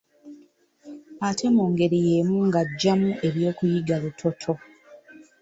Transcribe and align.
Ate 1.27 1.45
mu 1.55 1.63
ngeri 1.71 1.97
yemu 2.07 2.37
ng’aggyamu 2.47 3.09
ebyokuyiga 3.27 3.95
lutotto. 4.03 4.53